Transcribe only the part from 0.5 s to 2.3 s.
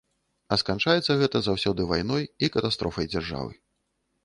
А сканчаецца гэта заўсёды вайной